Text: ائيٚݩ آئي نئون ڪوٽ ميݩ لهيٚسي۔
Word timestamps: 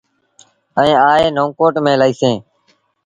ائيٚݩ 0.79 1.01
آئي 1.11 1.27
نئون 1.35 1.49
ڪوٽ 1.57 1.73
ميݩ 1.83 1.99
لهيٚسي۔ 2.01 2.31